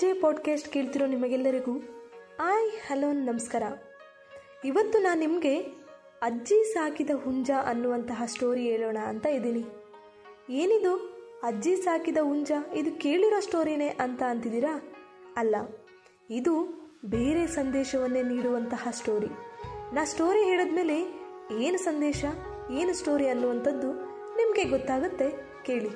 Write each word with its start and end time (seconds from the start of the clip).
Podcast 0.00 0.68
ಕೇಳ್ತಿರೋ 0.68 1.06
ನಿಮಗೆಲ್ಲರಿಗೂ 1.06 1.72
ಆಯ್ 2.40 2.70
hello, 2.88 3.12
ನಮಸ್ಕಾರ. 3.12 3.62
ಇವತ್ತು 4.64 4.98
ನಾನು 4.98 5.20
ನಿಮಗೆ 5.20 5.58
ಅಜ್ಜಿ 6.22 6.64
ಸಾಕಿದ 6.64 7.10
ಹುಂಜ 7.24 7.50
ಅನ್ನುವಂತಹ 7.66 8.22
ಸ್ಟೋರಿ 8.26 8.62
ಹೇಳೋಣ 8.62 8.98
ಅಂತ 9.06 9.26
ಇದ್ದೀನಿ. 9.26 9.64
ಏನಿದು? 10.50 10.94
ಅಜ್ಜಿ 11.42 11.76
ಸಾಕಿದ 11.76 12.16
ಹುಂಜ? 12.22 12.52
ಇದು 12.74 13.00
ಕೇಳಿರೋ 13.00 13.40
ಸ್ಟೋರಿನೇ 13.40 13.88
ಅಂತ 13.88 14.22
ಅಂತಿದ್ದೀರಾ? 14.22 14.92
ಅಲ್ಲ, 15.36 15.56
ಇದು 16.30 16.54
ಬೇರೆ 17.06 17.46
ಸಂದೇಶವನ್ನೇ 17.46 18.22
ನೀಡುವಂತಹ 18.22 18.88
ಸ್ಟೋರಿ 18.90 19.28
ನಾ 19.94 20.04
ಸ್ಟೋರಿ 20.04 20.44
ಹೇಳಿದ್ಮೇಲೆ 20.44 21.20
ಏನು 21.58 21.78
ಸಂದೇಶ, 21.78 22.24
ಏನು 22.70 22.94
ಸ್ಟೋರಿ 22.94 23.28
ಅನ್ನುವಂಥದ್ದು 23.28 23.92
ನಿಮಗೆ 24.36 24.64
ಗೊತ್ತಾಗುತ್ತೆ, 24.64 25.30
ಕೇಳಿ. 25.64 25.90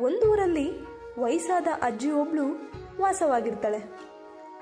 ಒಂದೂರಲ್ಲಿ 0.00 0.70
ವಯಸ್ಸಾದ 1.18 1.66
ಅಜ್ಜಿ 1.82 2.10
ಒಬ್ಳು 2.10 2.79
ವಾಸವಾಗಿರ್ತಾಳೆ. 3.00 3.78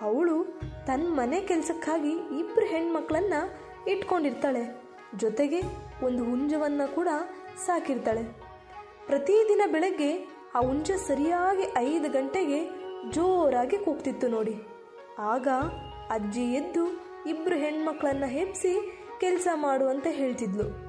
ಅವಳು 0.00 0.60
ತನ್ನ 0.86 1.14
ಮನೆ 1.14 1.40
ಕೆಲಸಕ್ಕಾಗಿ 1.40 2.10
ಇಬ್ಬರು 2.10 2.66
ಹೆಣ್ಮಕ್ಳನ್ನ 2.66 3.32
ಇಟ್ಕೊಂಡಿರ್ತಾಳೆ. 3.88 4.82
ಜೊತೆಗೆ 5.16 5.62
ಒಂದು 6.04 6.24
ಹುಂಜವನ್ನು 6.24 6.94
ಕೂಡ 6.94 7.08
ಸಾಕಿರ್ತಾಳೆ. 7.66 8.22
ಪ್ರತಿದಿನ 9.06 9.62
ಬೆಳಗ್ಗೆ 9.72 10.28
ಆ 10.54 10.60
ಹುಂಜ 10.60 10.90
ಸರಿಯಾಗಿ 10.90 11.64
ಐದು 11.76 12.10
ಗಂಟೆಗೆ 12.10 12.64
ಜೋರಾಗಿ 13.10 13.78
ಕೂಗ್ತಿತ್ತು 13.78 14.28
ನೋಡಿ. 14.28 14.62
ಆಗ 15.18 15.48
ಅಜ್ಜಿ 16.10 16.42
ಎದ್ದು 16.42 17.08
ಇಬ್ಬರು 17.26 17.56
ಹೆಣ್ಮಕ್ಳನ್ನ 17.56 18.24
ಹೆಪ್ಸಿ 18.26 19.02
ಕೆಲಸ 19.20 19.48
ಮಾಡು 19.54 19.88
ಅಂತ 19.88 20.06
ಹೇಳ್ತಿದ್ಲು. 20.10 20.88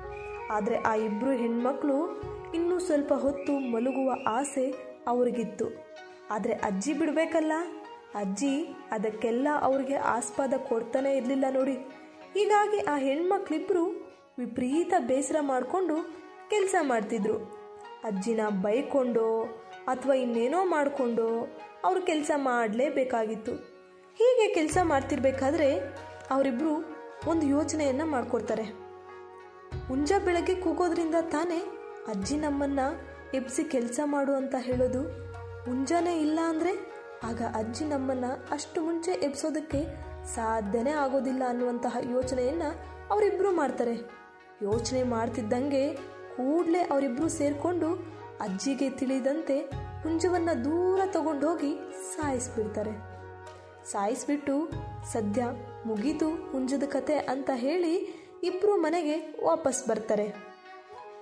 ಆದರೆ 0.51 0.77
ಆ 0.77 0.95
ಇಬ್ಬರು 0.95 1.31
ಹೆಣ್ಮಕ್ಳು 1.31 2.21
ಇನ್ನೂ 2.55 2.79
ಸ್ವಲ್ಪ 2.79 3.13
ಹೊತ್ತು 3.13 3.59
ಮಲಗುವ 3.59 4.13
ಆಸೆ 4.27 4.73
ಅವ್ರಿಗಿತ್ತು. 5.07 5.88
ಆದರೆ 6.31 6.53
ಅಜ್ಜಿ 6.53 6.93
ಬಿಡಬೇಕಲ್ಲ? 6.93 7.51
ಅಜ್ಜಿ 8.15 8.65
ಅದಕ್ಕೆಲ್ಲ 8.91 9.47
ಅವ್ರಿಗೆ 9.61 9.95
ಆಸ್ಪದ 9.95 10.53
ಕೊಡ್ತಾನೆ 10.53 11.17
ಇರಲಿಲ್ಲ 11.17 11.45
ನೋಡಿ. 11.49 11.73
ಹೀಗಾಗಿ 12.33 12.79
ಆ 12.79 12.97
ಹೆಣ್ಮಕ್ಳಿಬ್ರು 12.97 13.85
ವಿಪರೀತ 14.37 14.93
ಬೇಸರ 14.99 15.35
ಮಾಡಿಕೊಂಡು 15.41 15.95
ಕೆಲಸ 16.49 16.75
ಮಾಡ್ತಿದ್ರು. 16.81 17.37
ಅಜ್ಜಿನ 18.03 18.39
ಬೈಕೊಂಡೋ 18.49 19.43
ಅಥವಾ 19.87 20.13
ಇನ್ನೇನೋ 20.13 20.65
ಮಾಡಿಕೊಂಡೋ 20.65 21.47
ಅವರು 21.83 22.01
ಕೆಲಸ 22.01 22.31
ಮಾಡಲೇಬೇಕಾಗಿತ್ತು. 22.35 23.53
ಹೀಗೆ 24.17 24.53
ಕೆಲಸ 24.53 24.77
ಮಾಡ್ತಿರ್ಬೇಕಾದ್ರೆ 24.83 25.79
ಅವರಿಬ್ಬರು 26.31 26.73
ಒಂದು 27.29 27.45
ಯೋಚನೆಯನ್ನು 27.45 28.05
ಮಾಡ್ಕೊಡ್ತಾರೆ. 28.05 28.63
ಮುಂಜಾ 29.87 30.19
ಬೆಳಗ್ಗೆ 30.19 30.55
ಕೂಗೋದ್ರಿಂದ 30.55 31.15
ತಾನೇ 31.21 31.57
ಅಜ್ಜಿ 32.07 32.37
ನಮ್ಮನ್ನು 32.37 32.87
ಎಬ್ಸಿ 33.33 33.63
ಕೆಲಸ 33.63 33.99
ಮಾಡು 34.03 34.33
ಅಂತ 34.33 34.55
ಹೇಳೋದು 34.59 35.28
ಹುಂಜಾನೇ 35.69 36.13
ಇಲ್ಲ 36.21 36.39
ಅಂದರೆ 36.47 36.71
ಆಗ 37.23 37.41
ಅಜ್ಜಿ 37.55 37.85
ನಮ್ಮನ್ನ 37.85 38.25
ಅಷ್ಟು 38.51 38.81
ಮುಂಚೆ 38.81 39.11
ಎಬ್ಸೋದಕ್ಕೆ 39.11 39.79
ಸಾಧ್ಯನೇ 40.35 40.91
ಆಗೋದಿಲ್ಲ 40.91 41.43
ಅನ್ನುವಂತಹ 41.47 41.97
ಯೋಚನೆಯನ್ನು 42.11 42.69
ಅವರಿಬ್ಬರು 43.09 43.51
ಮಾಡ್ತಾರೆ. 43.51 43.95
ಯೋಚನೆ 44.61 45.03
ಮಾಡ್ತಿದ್ದಂಗೆ 45.03 45.83
ಕೂಡಲೇ 46.35 46.79
ಅವರಿಬ್ಬರು 46.79 47.29
ಸೇರಿಕೊಂಡು 47.29 47.89
ಅಜ್ಜಿಗೆ 48.39 48.89
ತಿಳಿದಂತೆ 48.89 49.59
ಹುಂಜವನ್ನು 50.03 50.65
ದೂರ 50.65 50.99
ತಗೊಂಡೋಗಿ 51.05 51.71
ಸಾಯಿಸ್ಬಿಡ್ತಾರೆ. 52.15 52.93
ಸಾಯಿಸ್ಬಿಟ್ಟು 53.91 54.55
ಸದ್ಯ 55.13 55.43
ಮುಗೀತು 55.85 56.29
ಹುಂಜದ 56.51 56.83
ಕತೆ 56.83 57.17
ಅಂತ 57.33 57.49
ಹೇಳಿ 57.53 57.93
ಇಬ್ಬರು 58.43 58.75
ಮನೆಗೆ 58.77 59.15
ವಾಪಸ್ 59.45 59.87
ಬರ್ತಾರೆ. 59.89 60.27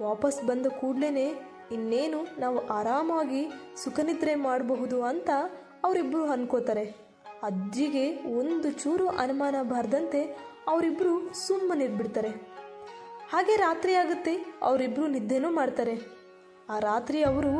ವಾಪಸ್ 0.01 0.39
ಬಂದ 0.43 0.65
ಕೂಡಲೇ 0.65 1.27
ಇನ್ನೇನು 1.71 2.39
ನಾವು 2.39 2.67
ಆರಾಮಾಗಿ 2.67 3.51
ಸುಖನಿದ್ರೆ 3.83 4.35
ಮಾಡಬಹುದು 4.35 5.03
ಅಂತ 5.03 5.29
ಅವರಿಬ್ಬರು 5.83 6.29
ಅನ್ಕೋತಾರೆ. 6.29 6.83
ಅಜ್ಜಿಗೆ 7.43 8.23
ಒಂದು 8.23 8.71
ಚೂರು 8.71 9.07
ಅನುಮಾನ 9.07 9.55
ಬಾರ್ದಂತೆ 9.61 10.37
ಅವರಿಬ್ಬರು 10.67 11.33
ಸುಮ್ಮನಿರ್ಬಿಡ್ತಾರೆ 11.47 12.29
ಹಾಗೆ 13.29 13.55
ರಾತ್ರಿ 13.55 13.93
ಆಗುತ್ತೆ 13.93 14.45
ಅವರಿಬ್ಬರು 14.61 15.07
ನಿದ್ದೆನೂ 15.07 15.51
ಮಾಡ್ತಾರೆ. 15.51 16.17
ಆ 16.69 16.79
ರಾತ್ರಿ 16.79 17.23
ಅವರು 17.23 17.53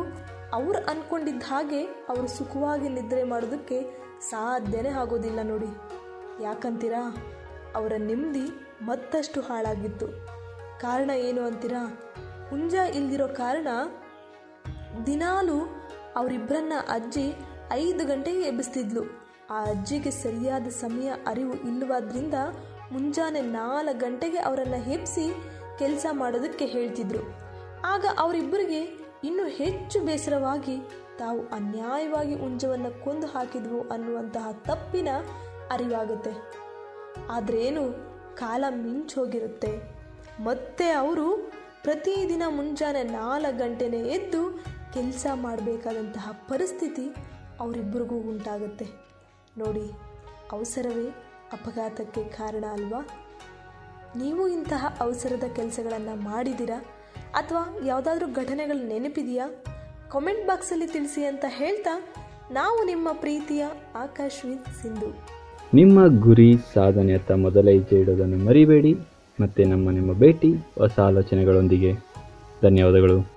ಅವ್ರು 0.53 0.79
ಅನ್ಕೊಂಡಿದ್ದ 0.79 1.44
ಹಾಗೆ 1.44 1.84
ಅವರು 1.84 2.28
ಸುಖವಾಗಿ 2.28 2.89
ನಿದ್ರೆ 2.89 3.24
ಮಾಡೋದಕ್ಕೆ 3.24 4.07
ಸಾಧ್ಯನೇ 4.29 4.89
ಆಗೋದಿಲ್ಲ 4.89 5.41
ನೋಡಿ. 5.41 5.68
ಯಾಕಂತೀರಾ? 6.44 7.18
ಅವರ 7.75 7.94
ನೆಮ್ಮದಿ 7.94 8.50
ಮತ್ತಷ್ಟು 8.81 9.41
ಹಾಳಾಗಿತ್ತು. 9.41 10.07
ಕಾರಣ 10.79 11.09
ಏನು 11.09 11.41
ಅಂತೀರಾ? 11.41 12.06
ಹುಂಜ 12.50 12.74
ಇಲ್ದಿರೋ 12.74 13.28
ಕಾರಣ 13.28 13.68
ದಿನಾಲೂ 15.06 15.58
ಅವರಿಬ್ಬರನ್ನ 16.16 16.74
ಅಜ್ಜಿ 16.90 17.35
ಐದು 17.72 18.06
ಗಂಟೆಗೆ 18.06 18.41
ಎಬ್ಬಿಸ್ತಿದ್ಲು. 18.41 19.03
ಆ 19.50 19.63
ಅಜ್ಜಿಗೆ 19.63 20.12
ಸರಿಯಾದ 20.12 20.68
ಸಮಯ 20.68 21.13
ಅರಿವು 21.28 21.53
ಇಲ್ಲವಾದ್ರಿಂದ 21.53 22.34
ಮುಂಜಾನೆ 22.91 23.41
ನಾಲ್ಕು 23.41 23.97
ಗಂಟೆಗೆ 23.97 24.40
ಅವರನ್ನು 24.40 24.84
ಹೆಪ್ಸಿ 24.84 25.25
ಕೆಲಸ 25.78 26.06
ಮಾಡೋದಕ್ಕೆ 26.12 26.66
ಹೇಳ್ತಿದ್ರು. 26.66 27.24
ಆಗ 27.86 28.06
ಅವರಿಬ್ಬರಿಗೆ 28.19 28.81
ಇನ್ನೂ 29.24 29.47
ಹೆಚ್ಚು 29.47 30.06
ಬೇಸರವಾಗಿ 30.06 30.78
ತಾವು 31.18 31.40
ಅನ್ಯಾಯವಾಗಿ 31.40 32.36
ಹುಂಜವನ್ನು 32.36 33.03
ಕೊಂದು 33.03 33.28
ಹಾಕಿದ್ವು 33.28 33.90
ಅನ್ನುವಂತಹ 33.90 34.52
ತಪ್ಪಿನ 34.52 35.07
ಅರಿವಾಗುತ್ತೆ. 35.72 36.34
ಆದ್ರೇನು 37.30 37.84
ಕಾಲ 38.36 38.63
ಮಿಂಚೋಗಿರುತ್ತೆ 38.69 39.72
ಮತ್ತೆ 40.44 40.90
ಅವರು 40.90 41.52
ಪ್ರತಿದಿನ 41.83 42.43
ಮುಂಜಾನೆ 42.49 43.03
ನಾಲ್ಕು 43.03 43.57
ಗಂಟೆನೇ 43.57 43.97
ಎದ್ದು 43.97 44.63
ಕೆಲಸ 44.93 45.27
ಮಾಡಬೇಕಾದಂತಹ 45.33 46.31
ಪರಿಸ್ಥಿತಿ 46.49 47.15
ಅವರಿಬ್ಬರಿಗೂ 47.59 48.15
ಉಂಟಾಗುತ್ತೆ. 48.15 48.88
ನೋಡಿ, 49.57 49.91
ಅವಸರವೇ 50.51 51.09
ಅಪಘಾತಕ್ಕೆ 51.53 52.23
ಕಾರಣ 52.23 52.65
ಅಲ್ವಾ? 52.71 53.07
ನೀವು 54.15 54.47
ಇಂತಹ 54.47 54.97
ಅವಸರದ 54.99 55.43
ಕೆಲಸಗಳನ್ನು 55.55 56.15
ಮಾಡಿದ್ದೀರಾ? 56.15 56.85
ಅಥವಾ 57.33 57.77
ಯಾವುದಾದ್ರೂ 57.85 58.27
ಘಟನೆಗಳು 58.27 58.88
ನೆನಪಿದೆಯಾ? 58.88 59.49
ಕಾಮೆಂಟ್ 60.09 60.47
ಬಾಕ್ಸಲ್ಲಿ 60.47 60.88
ತಿಳಿಸಿ 60.88 61.25
ಅಂತ 61.25 61.45
ಹೇಳ್ತಾ 61.47 62.13
ನಾವು 62.51 62.85
ನಿಮ್ಮ 62.85 63.07
ಪ್ರೀತಿಯ 63.11 63.65
ಆಕಾಶ್ವಿ 63.95 64.55
ಸಿಂಧು. 64.81 65.27
ನಿಮ್ಮ 65.73 66.21
ಗುರಿ 66.21 66.55
ಸಾಧನೆಯತ್ತ 66.73 67.31
ಮೊದಲ 67.31 67.69
ಹೆಜ್ಜೆ 67.69 67.99
ಇಡೋದನ್ನು 67.99 68.45
ಮರಿಬೇಡಿ. 68.45 68.97
ಮತ್ತು 69.42 69.64
ನಮ್ಮ 69.64 69.90
ನಿಮ್ಮ 69.90 70.14
ಭೇಟಿ 70.14 70.53
ಹೊಸ 70.80 71.00
ಆಲೋಚನೆಗಳೊಂದಿಗೆ. 71.00 71.94
ಧನ್ಯವಾದಗಳು. 72.64 73.37